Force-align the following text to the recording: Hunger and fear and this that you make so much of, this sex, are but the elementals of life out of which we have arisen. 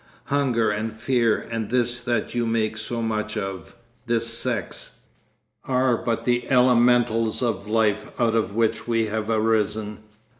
Hunger 0.23 0.71
and 0.71 0.91
fear 0.91 1.37
and 1.37 1.69
this 1.69 1.99
that 2.01 2.33
you 2.33 2.47
make 2.47 2.75
so 2.75 3.03
much 3.03 3.37
of, 3.37 3.75
this 4.07 4.25
sex, 4.35 4.97
are 5.65 5.95
but 5.95 6.25
the 6.25 6.49
elementals 6.49 7.43
of 7.43 7.67
life 7.67 8.11
out 8.19 8.33
of 8.33 8.55
which 8.55 8.87
we 8.87 9.05
have 9.05 9.29
arisen. 9.29 9.99